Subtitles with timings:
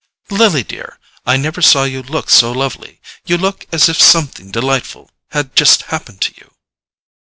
[0.31, 0.97] "Lily, dear,
[1.27, 2.99] I never saw you look so lovely!
[3.27, 6.55] You look as if something delightful had just happened to you!"